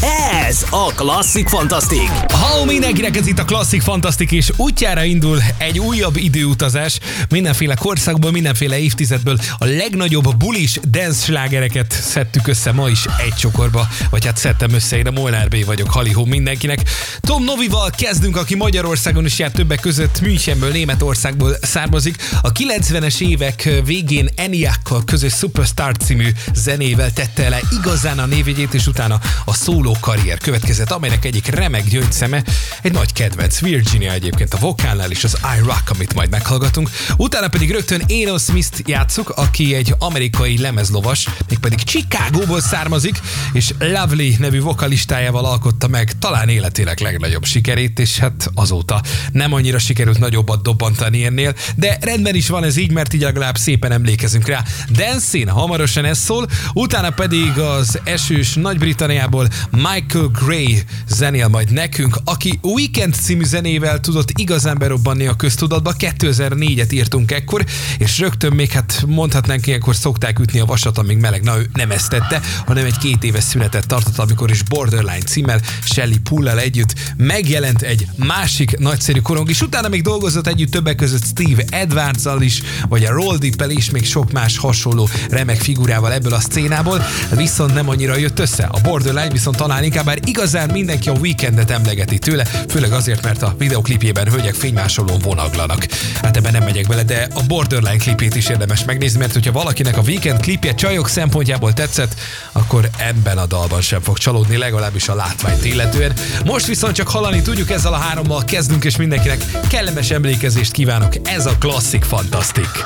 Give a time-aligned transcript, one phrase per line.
[0.00, 2.10] Ez a Klasszik Fantasztik.
[2.32, 6.98] Ha mindenkinek ez itt a Klasszik Fantasztik, és útjára indul egy újabb időutazás,
[7.28, 13.88] mindenféle korszakból, mindenféle évtizedből a legnagyobb bulis dance slágereket szedtük össze ma is egy csokorba,
[14.10, 16.78] vagy hát szedtem össze, én a Molnár B vagyok, halihó mindenkinek.
[17.20, 22.16] Tom Novival kezdünk, aki Magyarországon is járt többek között Münchenből, Németországból származik.
[22.42, 28.86] A 90-es évek végén Eniakkal közös Superstar című zenével tette le igazán a névjegyét, és
[28.86, 32.42] utána a szóló karrier következett, amelynek egyik remek gyöngyszeme
[32.82, 36.90] egy nagy kedvenc Virginia egyébként a vokálnál és az I Rock, amit majd meghallgatunk.
[37.16, 43.20] Utána pedig rögtön Eno Smith-t játszuk, aki egy amerikai lemezlovas, mégpedig Chicagóból származik,
[43.52, 49.02] és Lovely nevű vokalistájával alkotta meg talán életének legnagyobb sikerét, és hát azóta
[49.32, 53.56] nem annyira sikerült nagyobbat dobbantani ennél, de rendben is van ez így, mert így legalább
[53.56, 54.62] szépen emlékezünk rá.
[54.90, 59.48] Dancing, hamarosan ez szól, utána pedig az esős Nagy-Britanniából
[59.78, 65.94] Michael Gray zenél majd nekünk, aki Weekend című zenével tudott igazán berobbanni a köztudatba.
[65.98, 67.64] 2004-et írtunk ekkor,
[67.98, 71.42] és rögtön még hát mondhatnánk ilyenkor szokták ütni a vasat, amíg meleg.
[71.42, 75.60] Na ő nem ezt tette, hanem egy két éves szünetet tartott, amikor is Borderline címmel
[75.82, 81.24] Shelly Pullal együtt megjelent egy másik nagyszerű korong, és utána még dolgozott együtt többek között
[81.24, 86.32] Steve edwards is, vagy a Roll deep és még sok más hasonló remek figurával ebből
[86.32, 88.64] a szcénából, viszont nem annyira jött össze.
[88.64, 93.42] A Borderline viszont talán inkább már igazán mindenki a weekendet emlegeti tőle, főleg azért, mert
[93.42, 95.86] a videoklipjében hölgyek fénymásolón vonaglanak.
[96.22, 99.96] Hát ebben nem megyek bele, de a Borderline klipét is érdemes megnézni, mert hogyha valakinek
[99.96, 102.14] a weekend klipje csajok szempontjából tetszett,
[102.52, 106.12] akkor ebben a dalban sem fog csalódni, legalábbis a látványt illetően.
[106.44, 111.12] Most viszont csak hallani tudjuk, ezzel a hárommal kezdünk, és mindenkinek kellemes emlékezést kívánok.
[111.24, 112.04] Ez a klasszik.
[112.04, 112.84] Fantasztik!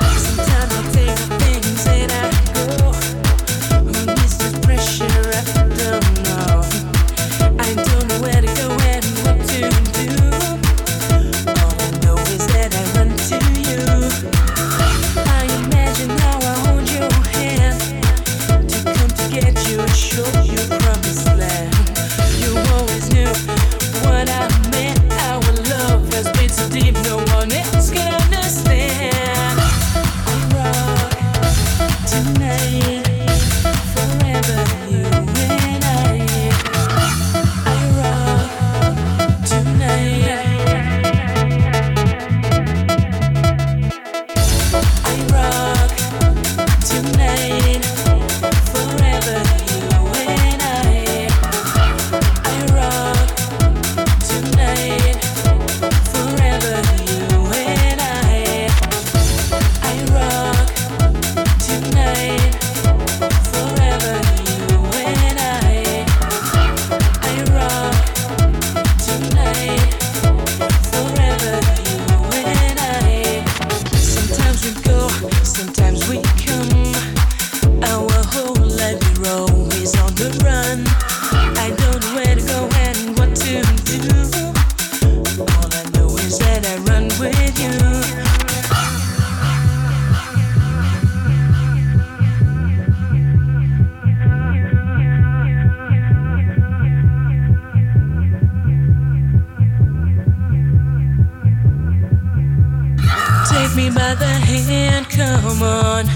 [105.17, 106.06] come on.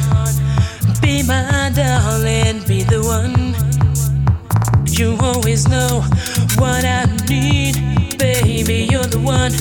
[1.01, 3.55] Be my darling, be the one.
[4.87, 6.03] You always know
[6.57, 8.89] what I need, baby.
[8.91, 9.53] You're the one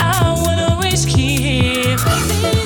[0.00, 2.59] I will always keep.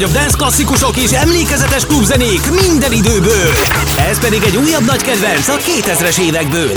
[0.00, 3.48] Legnagyobb dance klasszikusok és emlékezetes klubzenék minden időből.
[4.10, 6.72] Ez pedig egy újabb nagy kedvenc a 2000-es évekből.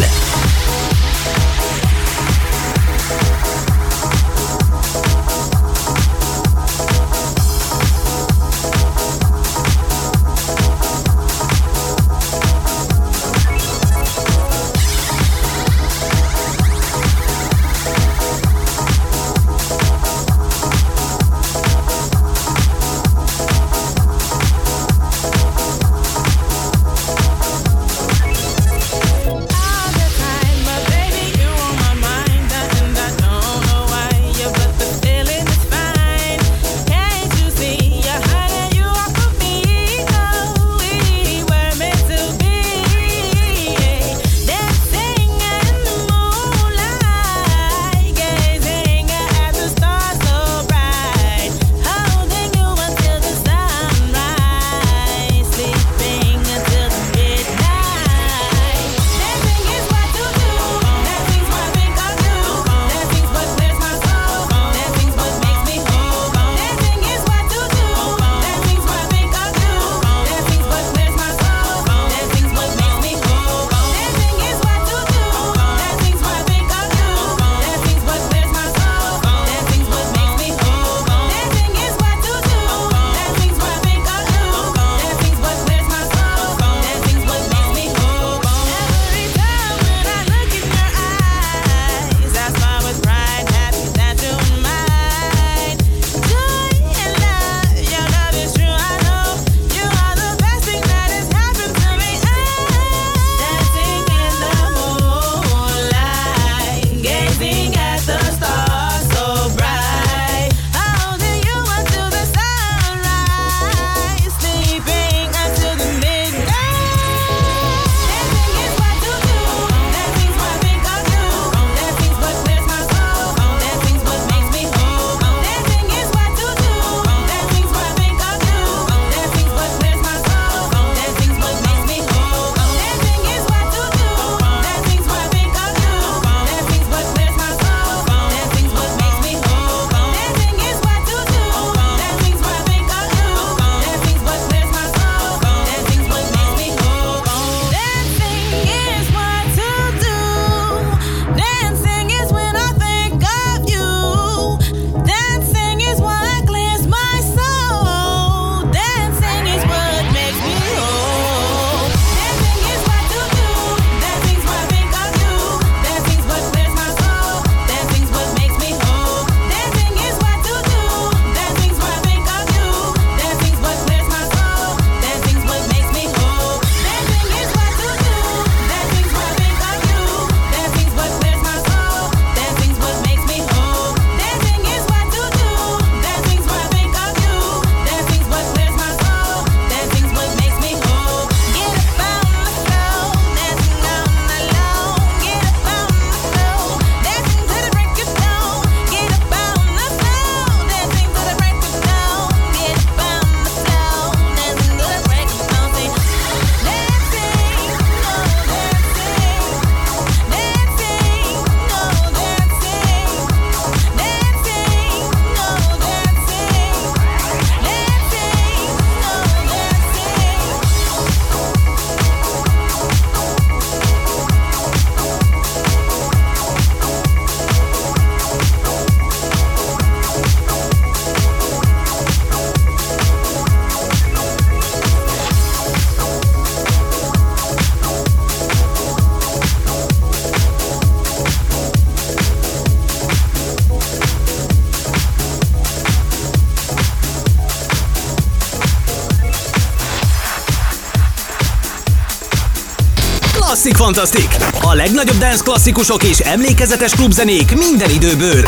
[253.63, 254.35] Klasszik Fantasztik!
[254.61, 258.43] A legnagyobb dance klasszikusok és emlékezetes klubzenék minden időből.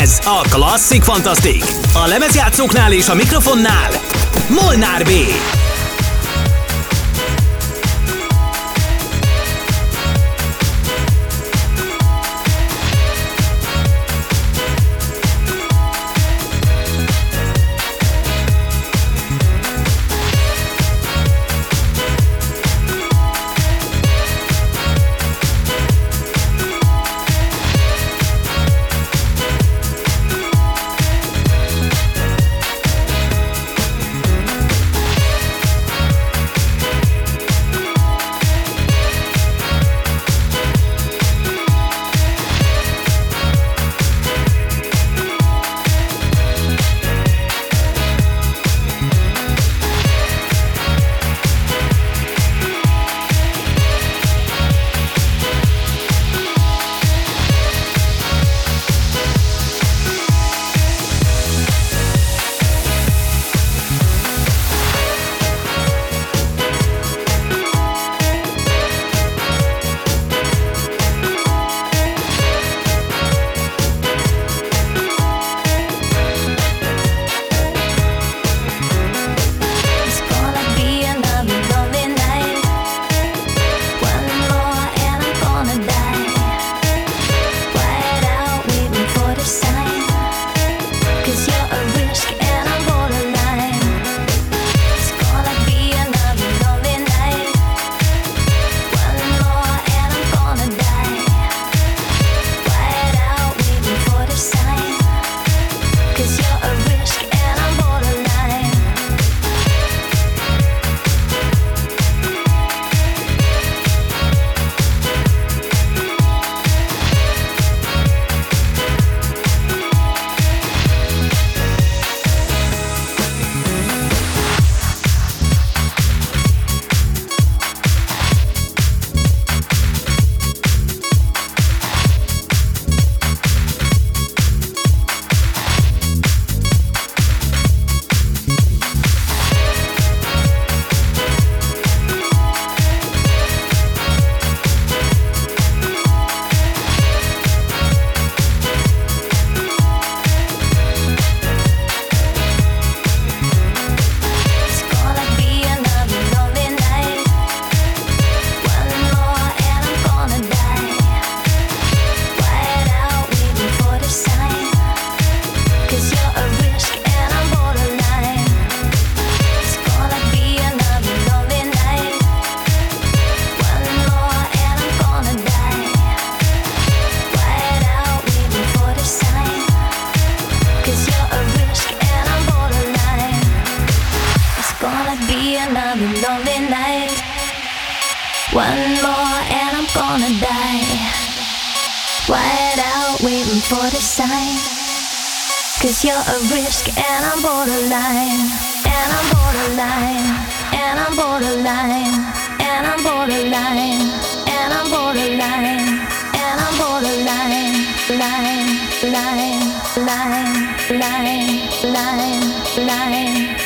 [0.00, 1.64] Ez a Klasszik Fantasztik!
[1.94, 3.90] A lemezjátszóknál és a mikrofonnál
[4.48, 5.10] Molnár B.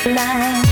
[0.03, 0.62] fly.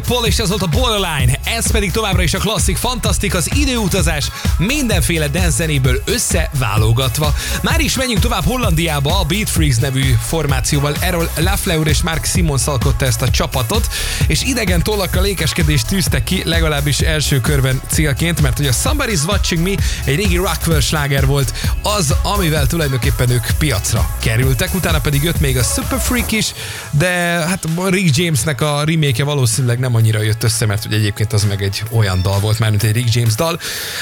[0.00, 1.40] Paul, és ez volt a Borderline.
[1.44, 5.64] Ez pedig továbbra is a klasszik, fantasztik, az időutazás mindenféle dance
[6.04, 7.34] összeválogatva.
[7.62, 10.96] Már is menjünk tovább Hollandiába a Beat Freaks nevű formációval.
[11.00, 13.88] Erről Lafleur és Mark Simons alkotta ezt a csapatot,
[14.26, 19.62] és idegen tollakkal lékeskedést tűztek ki, legalábbis első körben célként, mert hogy a Somebody's Watching
[19.62, 25.40] Me egy régi Rockwell sláger volt, az, amivel tulajdonképpen ők piacra kerültek, utána pedig jött
[25.40, 26.52] még a Super Freak is,
[26.90, 27.08] de
[27.46, 31.62] hát Rick Jamesnek a remake valószínűleg nem annyira jött össze, mert hogy egyébként az meg
[31.62, 33.60] egy olyan dal volt már, mint egy Rick James dal.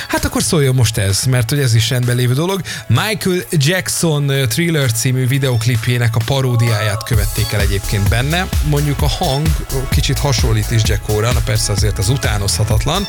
[0.08, 2.60] Hát akkor szóljon most ez, mert hogy ez is rendben lévő dolog.
[2.86, 8.48] Michael Jackson Thriller című videoklipjének a paródiáját követték el egyébként benne.
[8.68, 9.46] Mondjuk a hang
[9.90, 13.06] kicsit hasonlít is Jackóra, na persze azért az utánozhatatlan,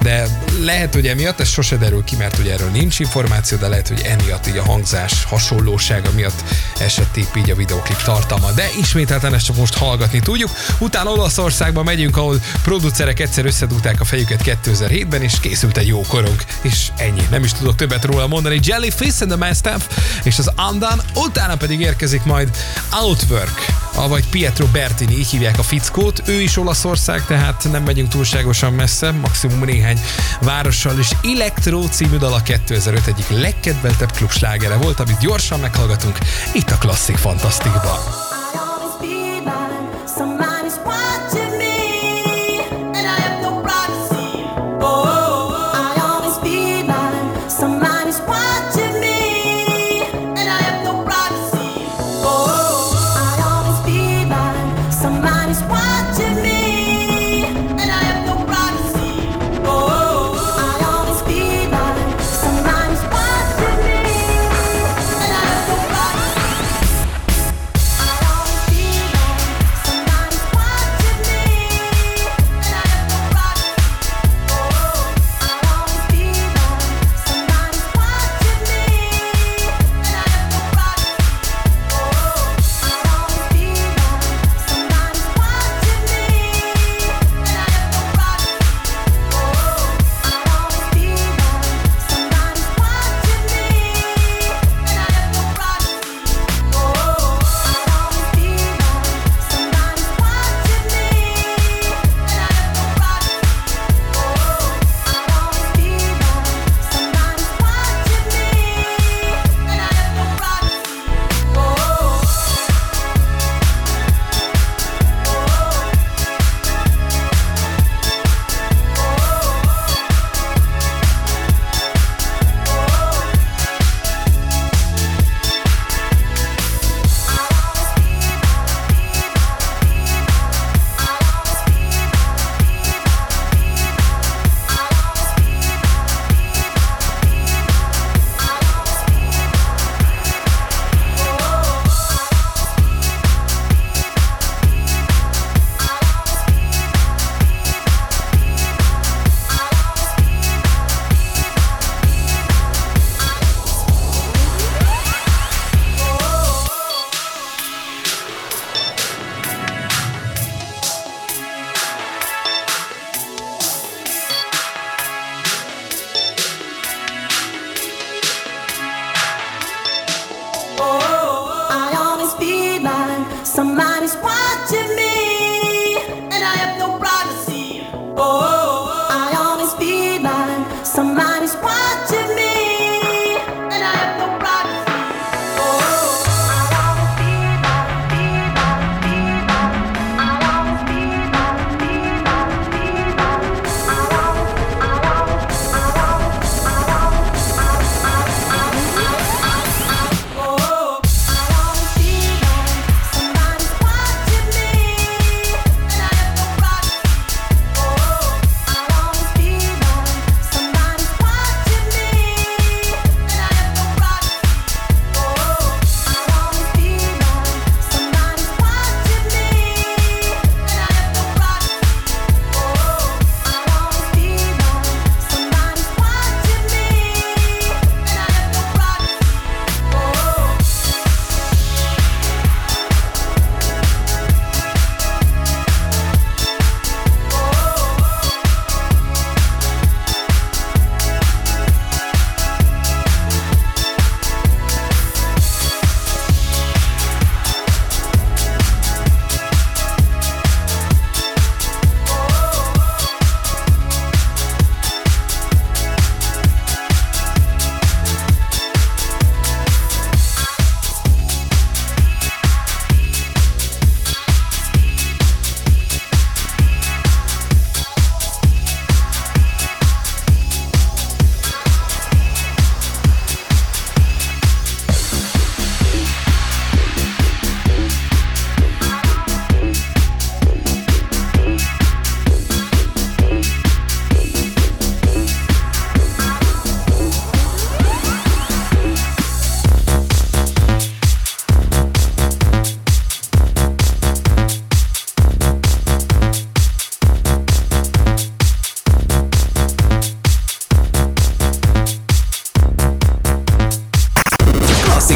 [0.00, 0.26] de
[0.60, 4.00] lehet, hogy emiatt, ez sose derül ki, mert ugye erről nincs információ, de lehet, hogy
[4.04, 6.44] emiatt így a hangzás hasonlósága miatt
[6.78, 8.52] esett így a videoklip tartalma.
[8.52, 10.50] De ismételten ezt csak most hallgatni tudjuk.
[10.78, 16.36] Utána Olaszországba megyünk, ahol producerek egyszer összedugták a fejüket 2007-ben, és készült egy jó korong.
[16.62, 17.26] És ennyi.
[17.30, 18.60] Nem is tudok többet róla mondani.
[18.62, 19.82] Jellyfish and the Mastiff
[20.22, 22.50] és az Undone, utána pedig érkezik majd
[23.00, 23.66] Outwork,
[24.08, 26.22] vagy Pietro Bertini, így hívják a fickót.
[26.26, 30.00] Ő is Olaszország, tehát nem megyünk túlságosan messze, maximum néhány
[30.40, 36.18] várossal, és Electro című dal a 2005 egyik legkedveltebb klubslágere volt, amit gyorsan meghallgatunk
[36.52, 37.98] itt a Klasszik Fantasztikban.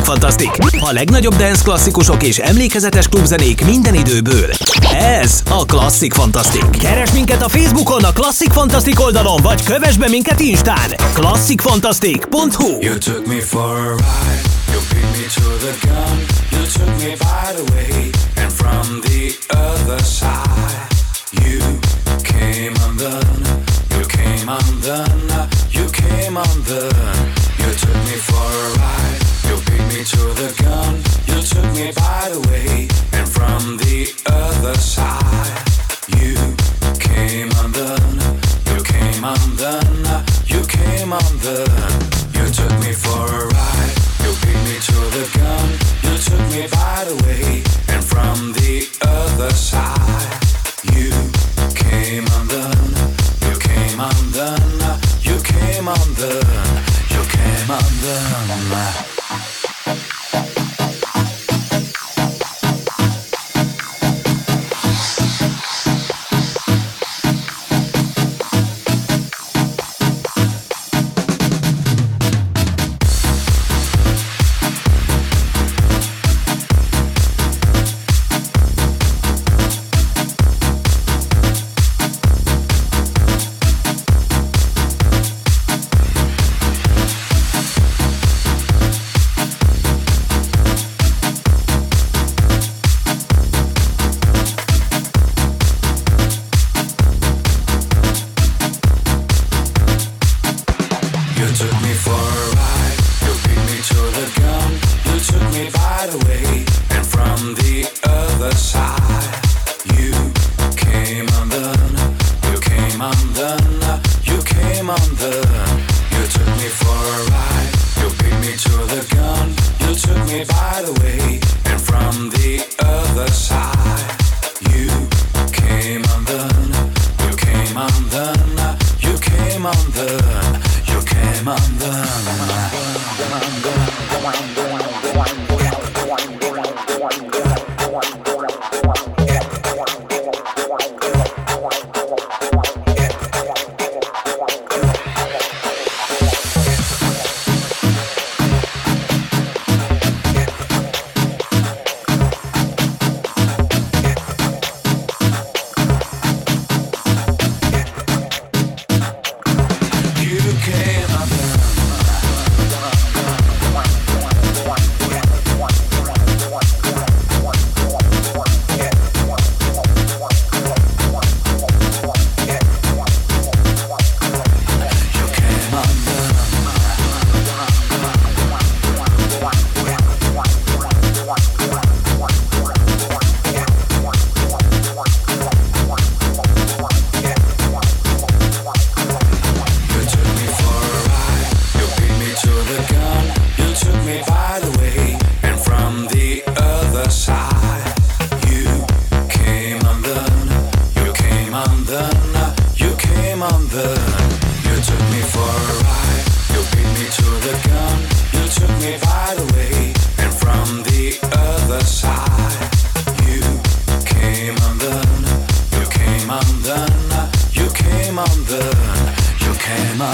[0.06, 0.50] Fantastic.
[0.80, 4.50] A legnagyobb dance klasszikusok és emlékezetes klubzenék minden időből.
[4.92, 6.70] Ez a Classic Fantastic.
[6.78, 10.94] Keres minket a Facebookon a Classic Fantastic oldalon, vagy kövess be minket Instán.
[11.14, 16.18] classicfantastic.hu You took me for a ride, you beat me to the gun,
[16.50, 18.10] you took me by the way,
[18.42, 20.88] and from the other side,
[21.30, 21.60] you
[22.22, 23.42] came undone,
[23.90, 27.44] you came undone, you came undone.
[27.58, 29.15] You took me for a ride,
[29.48, 30.94] you beat me to the gun,
[31.28, 35.62] you took me by the way, and from the other side,
[36.18, 36.34] you
[36.98, 38.20] came undone,
[38.70, 42.16] you came undone, you came undone.
[42.36, 45.68] You took me for a ride, you beat me to the gun,
[46.04, 50.38] you took me by the way, and from the other side,
[50.94, 51.10] you
[51.74, 52.94] came undone,
[53.46, 59.15] you came undone, you came undone, you came undone.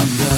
[0.03, 0.32] Came undone.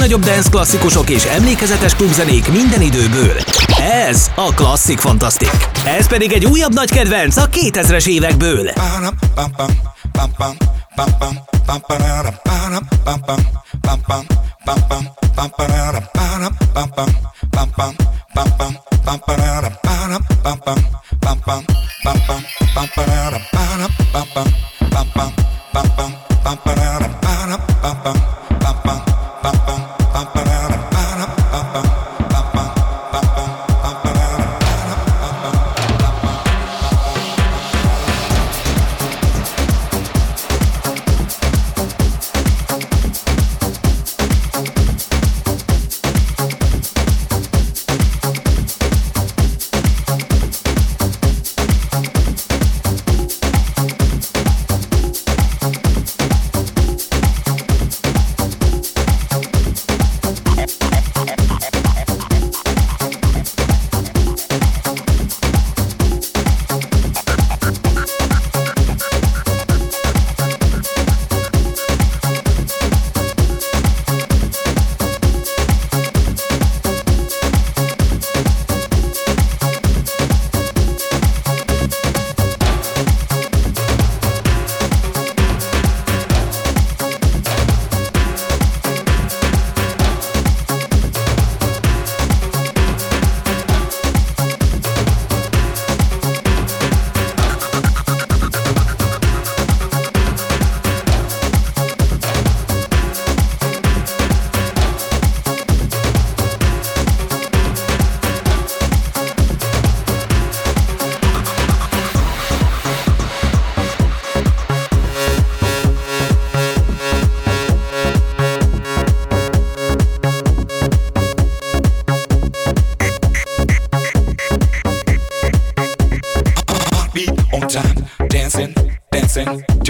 [0.00, 3.36] legnagyobb dance klasszikusok és emlékezetes klubzenék minden időből.
[4.08, 5.52] Ez a Klasszik Fantasztik.
[5.84, 8.70] Ez pedig egy újabb nagy kedvenc a 2000-es évekből.
[9.34, 9.72] Bum bum
[10.12, 11.40] bum bum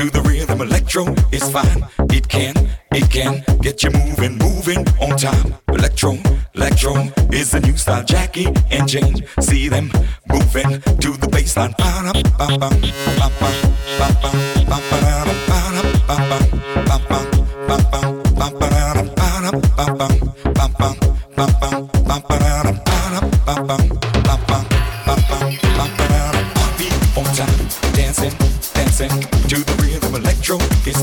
[0.00, 0.62] to the rhythm.
[0.62, 1.84] Electro is fine.
[2.10, 2.54] It can,
[2.92, 5.54] it can get you moving, moving on time.
[5.68, 6.16] Electro,
[6.54, 6.94] electro
[7.30, 8.04] is the new style.
[8.04, 9.92] Jackie and Jane, see them
[10.26, 11.74] moving to the baseline.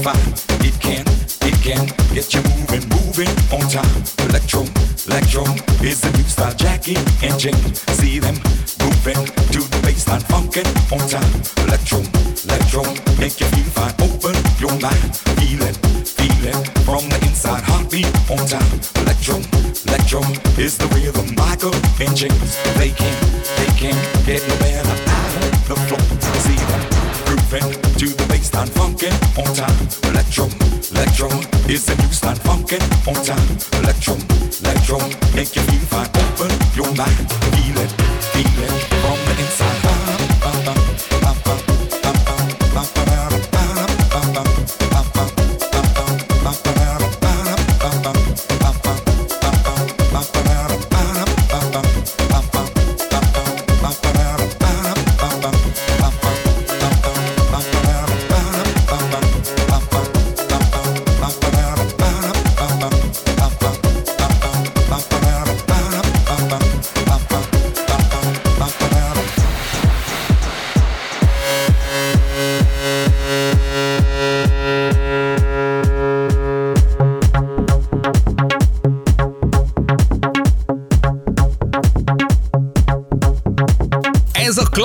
[0.07, 1.03] It can,
[1.43, 4.03] it can get you moving, moving on time.
[4.29, 4.63] Electro,
[5.05, 5.43] electro
[5.83, 6.53] is the new style.
[6.55, 8.35] Jackie and Jane, see them
[8.79, 9.19] moving
[9.51, 10.63] to the baseline, funkin'
[10.95, 11.27] on time.
[11.67, 11.99] Electro,
[12.47, 12.83] electro,
[13.19, 13.91] make you feel fine.
[13.99, 15.75] Open your mind, feel it,
[16.07, 17.63] feel it from the inside.
[17.63, 18.79] Heartbeat on time.
[19.03, 19.35] Electro,
[19.91, 20.21] electro
[20.55, 21.35] is the rhythm.
[21.35, 23.15] Michael and James, they can,
[23.59, 24.87] they can get no better.
[25.67, 26.06] The floor
[28.57, 29.87] stand funkin' on time.
[30.09, 30.45] Electro,
[30.91, 31.29] electro.
[31.69, 33.57] It's a new stand funkin' on time.
[33.83, 34.15] Electro,
[34.61, 34.97] electro.
[35.35, 36.09] Make you feel fine.
[36.23, 37.31] Open your mind.
[37.53, 37.91] Feel it,
[38.33, 38.76] feel it.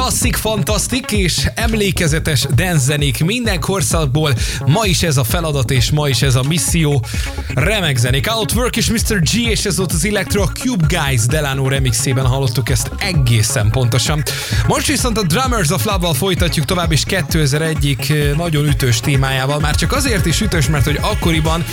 [0.02, 4.34] klasszik, fantasztik és emlékezetes denzenék minden korszakból.
[4.66, 7.04] Ma is ez a feladat és ma is ez a misszió.
[7.54, 8.30] Remek zenék.
[8.34, 9.20] Outwork és Mr.
[9.20, 14.22] G és ez volt az Electro Cube Guys Delano remixében hallottuk ezt egészen pontosan.
[14.66, 19.60] Most viszont a Drummers of love folytatjuk tovább és 2001 eh, nagyon ütős témájával.
[19.60, 21.64] Már csak azért is ütős, mert hogy akkoriban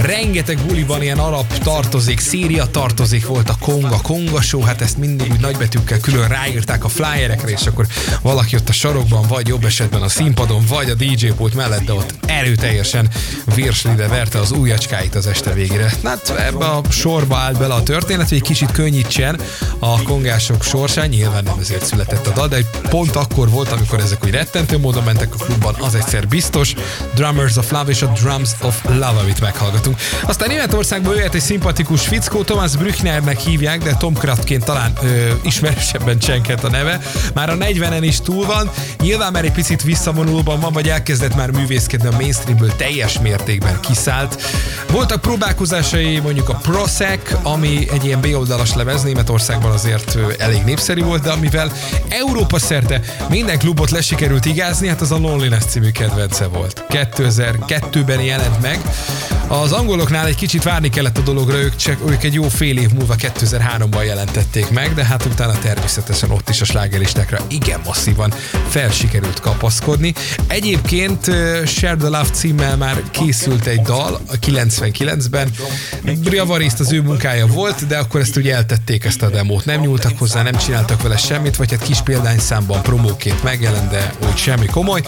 [0.00, 5.32] rengeteg buliban ilyen alap tartozik, Szíria tartozik, volt a Konga, Konga show, hát ezt mindig
[5.32, 9.64] úgy nagybetűkkel külön ráírták a flyerekre és a akkor valaki ott a sarokban, vagy jobb
[9.64, 13.08] esetben a színpadon, vagy a DJ pult mellett, de ott erőteljesen
[13.54, 15.92] virslibe verte az ujjacskáit az este végére.
[16.04, 19.40] Hát ebbe a sorba állt bele a történet, hogy egy kicsit könnyítsen
[19.78, 24.24] a kongások sorsán, nyilván nem ezért született a dal, de pont akkor volt, amikor ezek
[24.24, 26.74] úgy rettentő módon mentek a klubban, az egyszer biztos.
[27.14, 29.98] Drummers of Love és a Drums of Love, amit meghallgatunk.
[30.22, 36.18] Aztán Németországból jöhet egy szimpatikus fickó, Thomas Brücknernek hívják, de Tom Kraftként talán ö, ismerősebben
[36.18, 37.00] csenket a neve.
[37.34, 41.50] Már a 40-en is túl van, nyilván már egy picit visszavonulóban van, vagy elkezdett már
[41.50, 44.42] művészkedni a mainstreamből teljes mértékben kiszállt.
[44.90, 51.22] Voltak próbálkozásai, mondjuk a Prosec, ami egy ilyen B-oldalas lemez, Németországban azért elég népszerű volt,
[51.22, 51.72] de amivel
[52.08, 56.84] Európa szerte minden klubot lesikerült igázni, hát az a Loneliness című kedvence volt.
[56.88, 58.80] 2002-ben jelent meg.
[59.48, 62.92] Az angoloknál egy kicsit várni kellett a dologra, ők, csak, ők egy jó fél év
[62.92, 68.34] múlva 2003-ban jelentették meg, de hát utána természetesen ott is a slágeristákra igen masszívan
[68.68, 70.14] felsikerült kapaszkodni.
[70.46, 71.24] Egyébként
[71.66, 75.50] Share the Love címmel már készült egy dal a 99-ben.
[76.22, 79.64] Javarészt az ő munkája volt, de akkor ezt ugye eltették ezt a demót.
[79.64, 84.36] Nem nyúltak hozzá, nem csináltak vele semmit, vagy hát kis példányszámban promóként megjelent, de úgy
[84.36, 85.02] semmi komoly,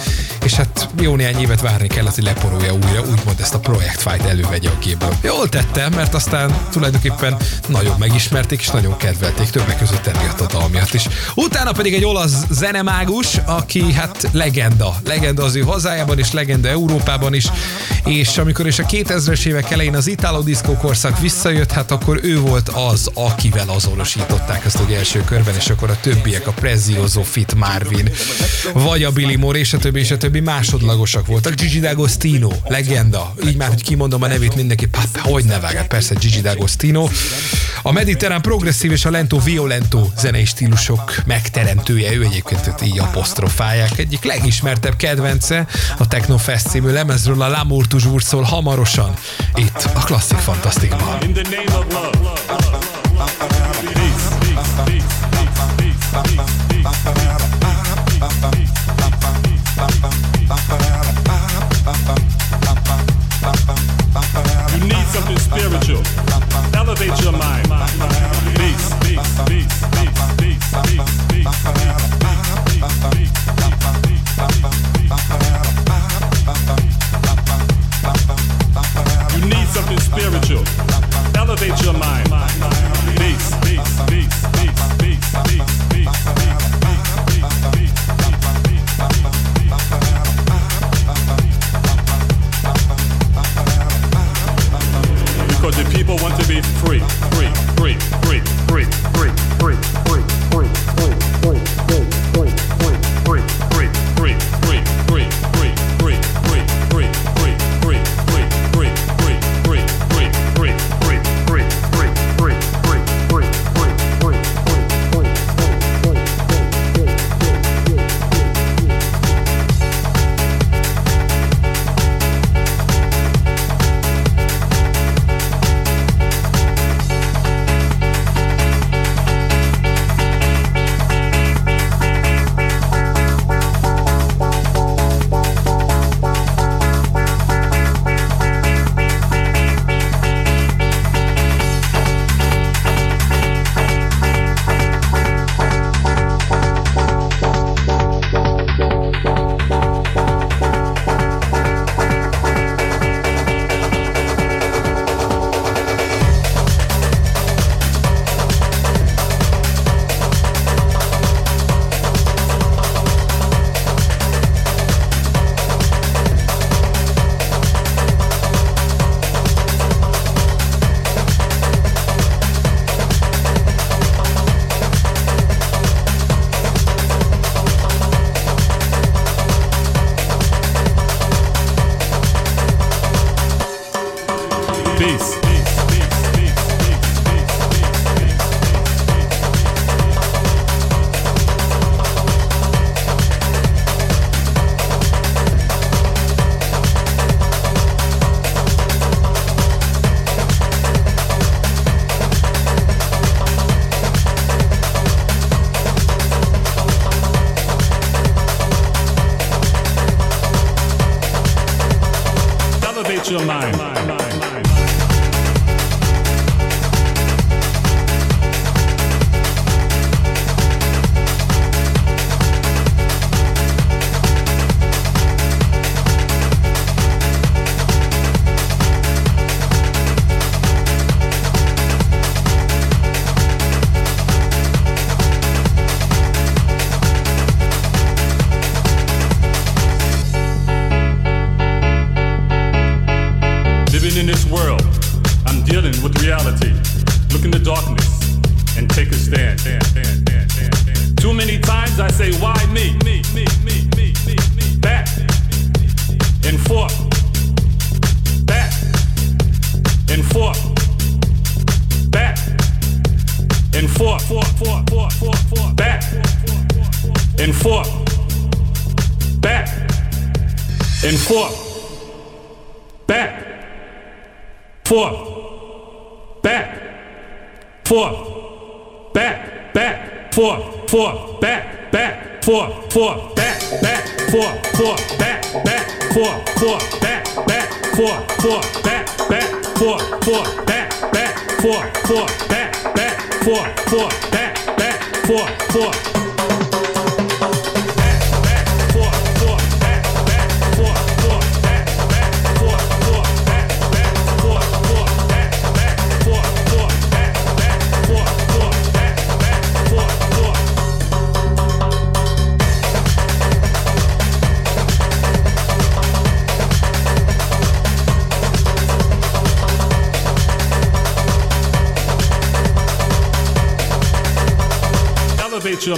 [0.44, 4.68] és hát jó néhány évet várni kellett, hogy leporolja újra, úgymond ezt a Project elővegye
[4.68, 5.16] a képből.
[5.22, 7.36] Jól tette, mert aztán tulajdonképpen
[7.66, 11.08] nagyon megismerték és nagyon kedvelték, többek között emiatt a dal miatt is.
[11.34, 15.00] Utána pedig egy olasz zenemágus, aki hát legenda.
[15.05, 17.46] Legenda az ő hazájában is, legenda Európában is,
[18.05, 22.40] és amikor is a 2000-es évek elején az Italo Disco korszak visszajött, hát akkor ő
[22.40, 27.55] volt az, akivel azonosították ezt az első körben, és akkor a többiek, a Prezioso Fit
[27.55, 28.11] Marvin,
[28.72, 31.55] vagy a Billy Moore, és a többi, és a többi másodlagosak voltak.
[31.55, 33.35] Gigi D'Agostino, legenda.
[33.46, 37.11] Így már, hogy kimondom a nevét mindenki, pap, hogy ne vágják, persze Gigi D'Agostino.
[37.83, 43.98] A mediterrán progresszív és a lento violento zenei stílusok megteremtője, ő egyébként őt így apostrofálják.
[43.98, 45.66] Egyik legismertebb kedvence
[45.98, 49.14] a Technofest című lemezről a L'amour toujours szól hamarosan
[49.54, 51.18] itt a Klasszik Fantasztikban.
[65.38, 66.02] Spiritual.
[66.72, 67.68] Elevate your mind.
[68.54, 69.89] Peace, peace, peace,
[80.20, 80.64] spiritual.
[81.37, 82.28] Elevate your mind.
[83.16, 85.33] Peace, peace, peace, peace, peace,
[85.88, 86.39] peace,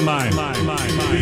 [0.05, 0.35] mine.
[0.35, 1.22] mine, mine, mine.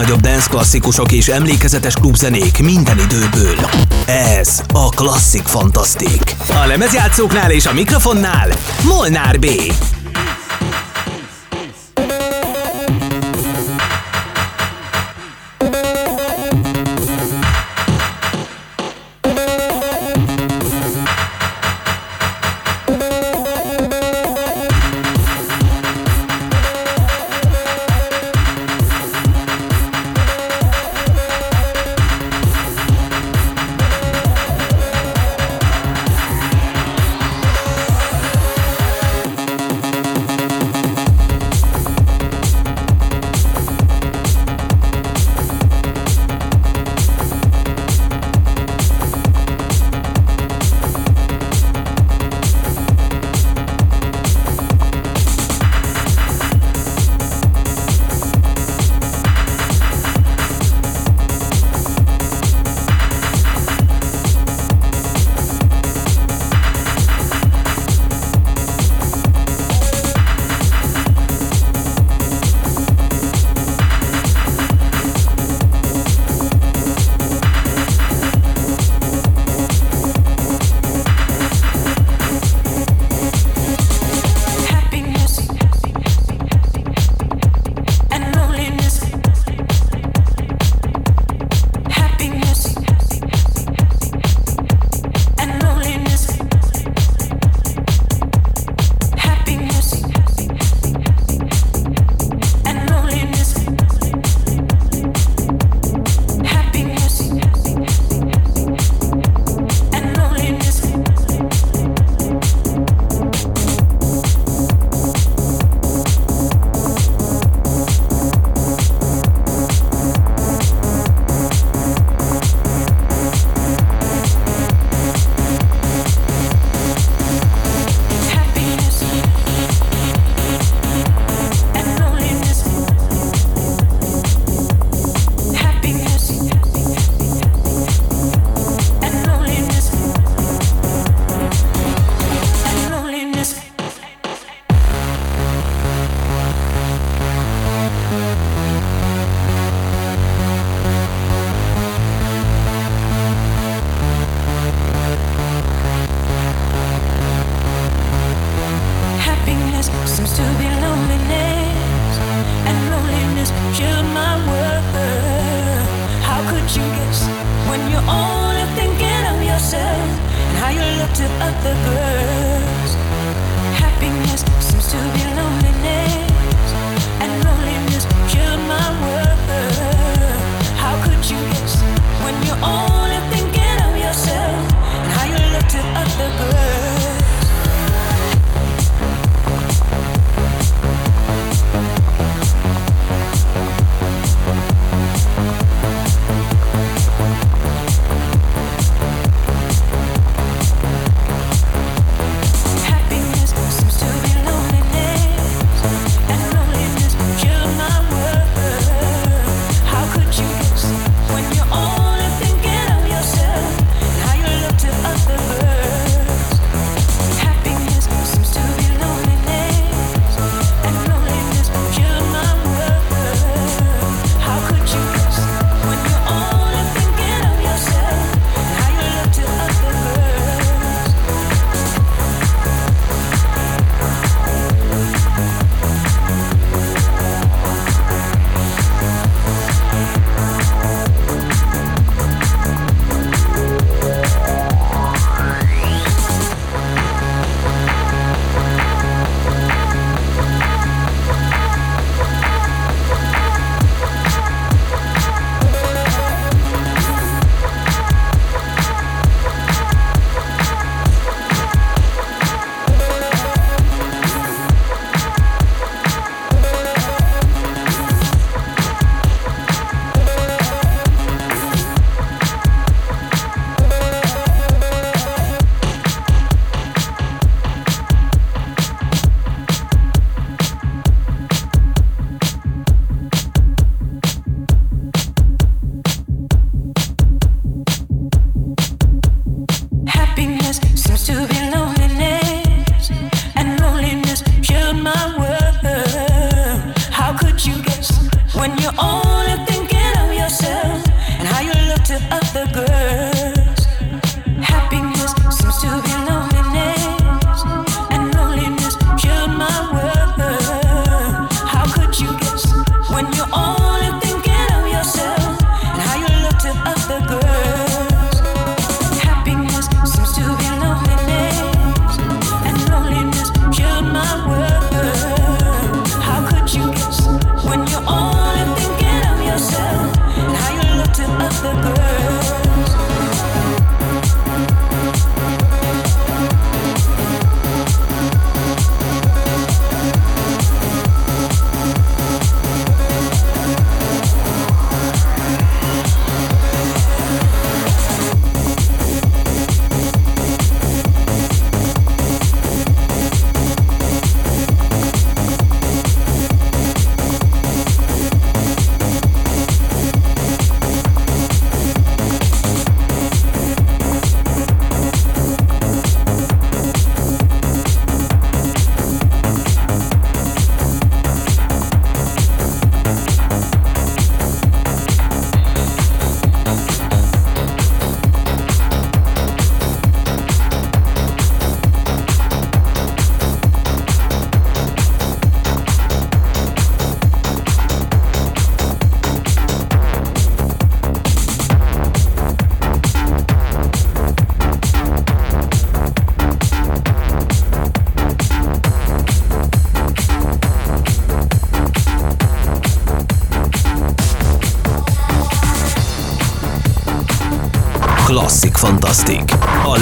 [0.00, 3.56] legnagyobb dance klasszikusok és emlékezetes klubzenék minden időből.
[4.06, 6.36] Ez a Klasszik Fantasztik.
[6.48, 8.48] A lemezjátszóknál és a mikrofonnál
[8.84, 9.46] Molnár B.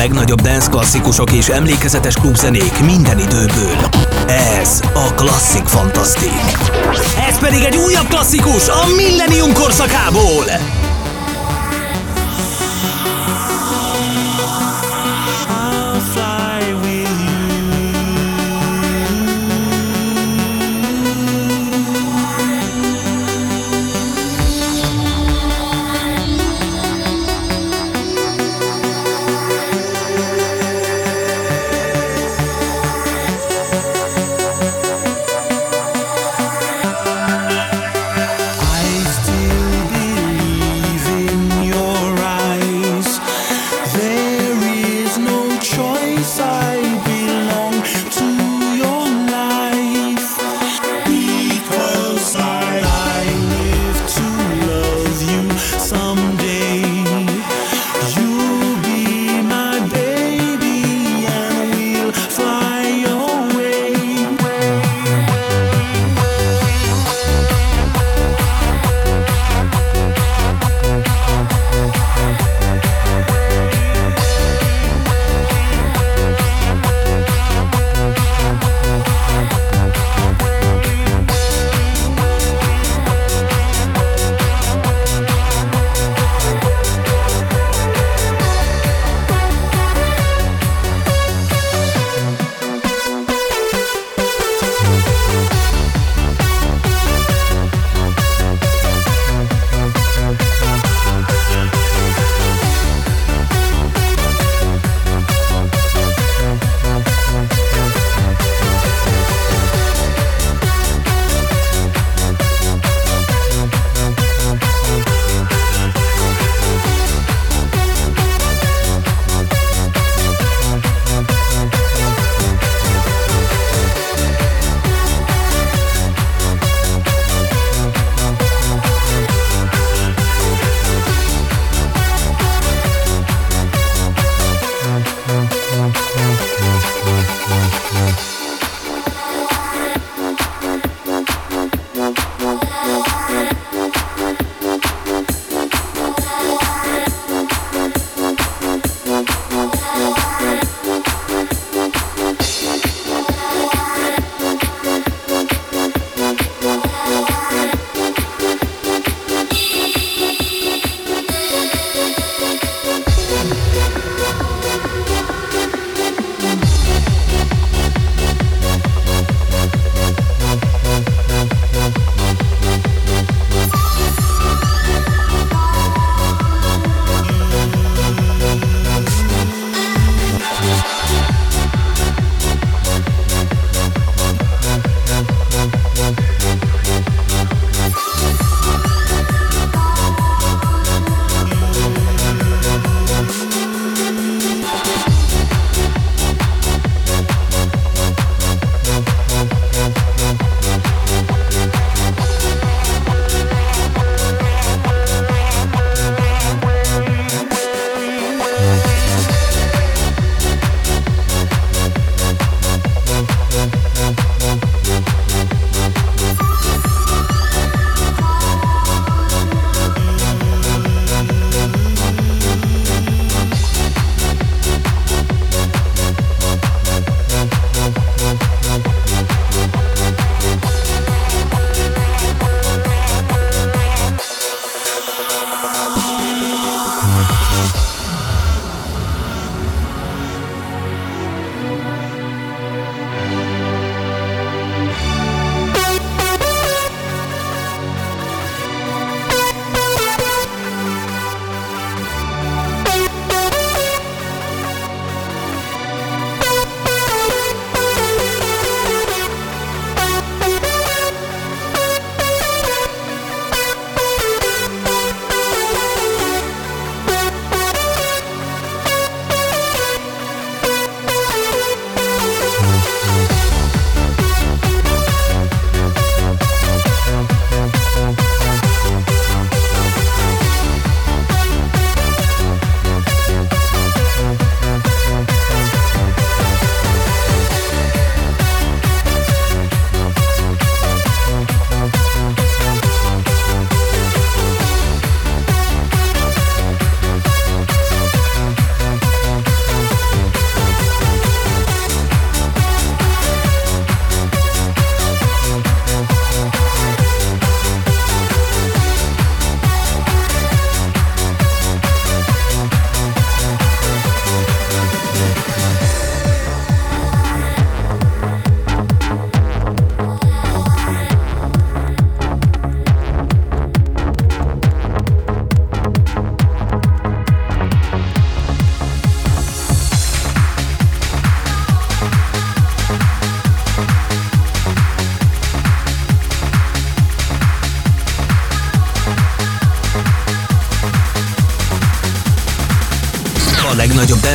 [0.08, 3.76] legnagyobb dance klasszikusok és emlékezetes klubzenék minden időből.
[4.60, 6.58] Ez a Klasszik Fantasztik.
[7.28, 10.44] Ez pedig egy újabb klasszikus a Millennium korszakából.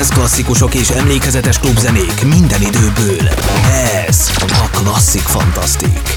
[0.04, 3.30] Dance klasszikusok és emlékezetes klubzenék minden időből.
[4.08, 6.13] Ez a Klasszik Fantasztik.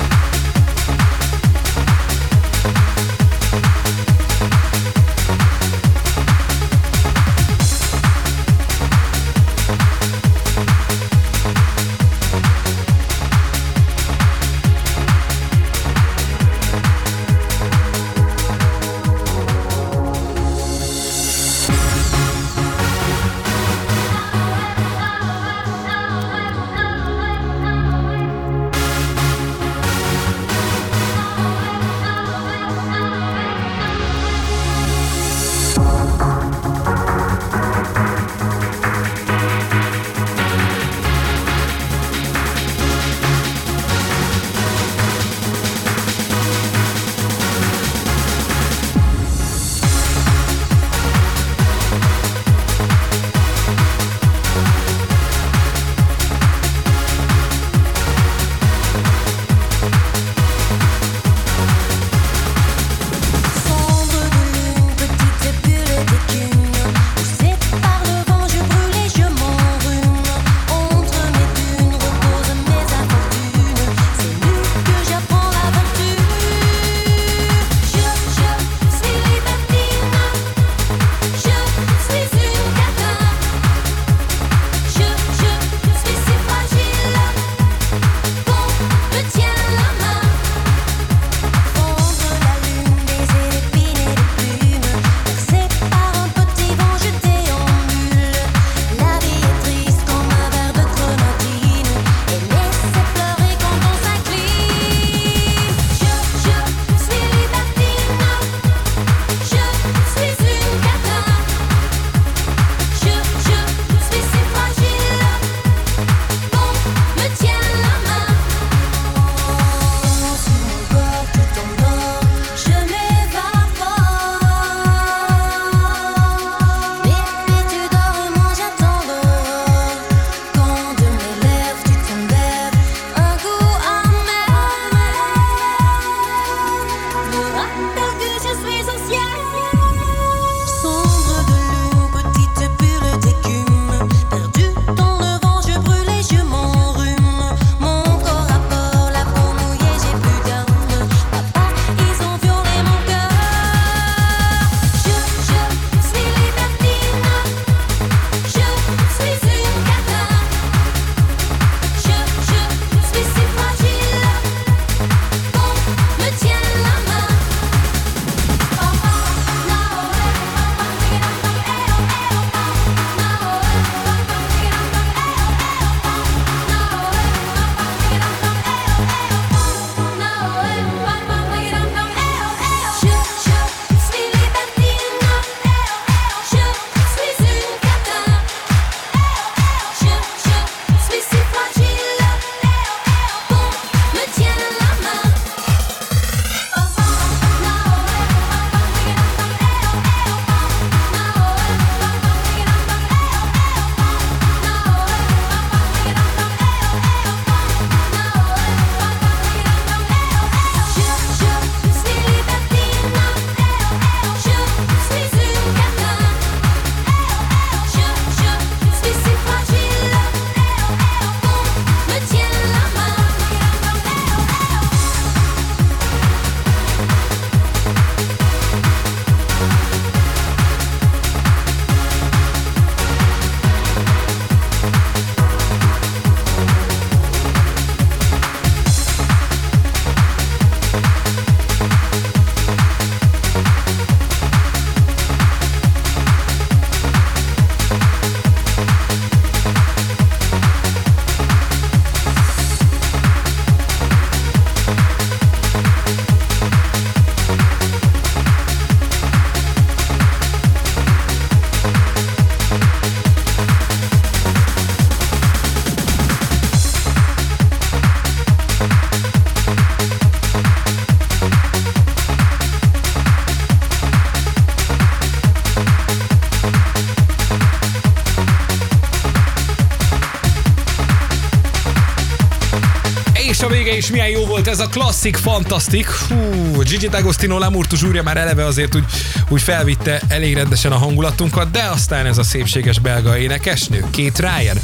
[284.66, 286.08] Volt ez a klasszik, fantasztik.
[286.10, 289.04] Hú, Gigi D'Agostino Lamurtu zsúrja már eleve azért úgy,
[289.48, 294.78] úgy felvitte elég rendesen a hangulatunkat, de aztán ez a szépséges belga énekesnő, Kate Ryan,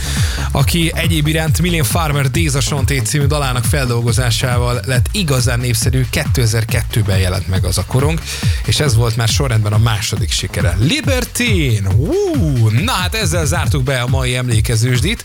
[0.53, 7.49] aki egyéb iránt Million Farmer Days a című dalának feldolgozásával lett igazán népszerű, 2002-ben jelent
[7.49, 8.21] meg az a korong,
[8.65, 10.77] és ez volt már sorrendben a második sikere.
[10.81, 11.91] Libertine!
[11.93, 15.25] Hú, na hát ezzel zártuk be a mai emlékezősdit,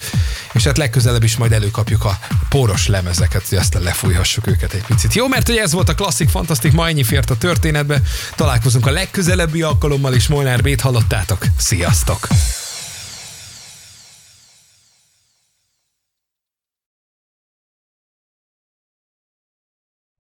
[0.54, 2.20] és hát legközelebb is majd előkapjuk a
[2.58, 5.14] poros lemezeket, hogy aztán lefújhassuk őket egy picit.
[5.14, 8.02] Jó, mert hogy ez volt a klasszik, fantasztik, ma ennyi fért a történetbe.
[8.36, 11.46] Találkozunk a legközelebbi alkalommal is, Molnár Bét hallottátok.
[11.58, 12.28] Sziasztok!